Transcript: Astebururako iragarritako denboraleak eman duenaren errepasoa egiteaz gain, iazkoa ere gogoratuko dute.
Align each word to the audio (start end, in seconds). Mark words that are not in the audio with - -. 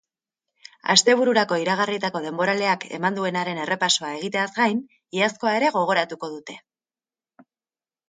Astebururako 0.93 1.59
iragarritako 1.63 2.23
denboraleak 2.25 2.87
eman 2.99 3.21
duenaren 3.21 3.63
errepasoa 3.67 4.11
egiteaz 4.19 4.49
gain, 4.59 4.83
iazkoa 5.23 5.57
ere 5.63 5.73
gogoratuko 5.81 6.35
dute. 6.39 6.61